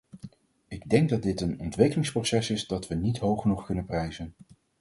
[0.67, 4.33] Ik denk dat dit een ontwikkelingsproces is dat we niet hoog genoeg kunnen prijzen.